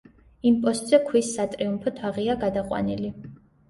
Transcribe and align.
იმპოსტზე 0.51 1.01
ქვის 1.11 1.31
სატრიუმფო 1.37 1.97
თაღია 2.03 2.41
გადაყვანილი. 2.49 3.19